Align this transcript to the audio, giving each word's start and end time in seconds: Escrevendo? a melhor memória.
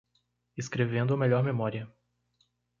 Escrevendo? 0.57 1.13
a 1.13 1.17
melhor 1.17 1.43
memória. 1.43 1.87